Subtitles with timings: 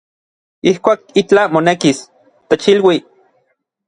[0.69, 2.01] Ijkuak itlaj monekis,
[2.49, 2.97] techilui.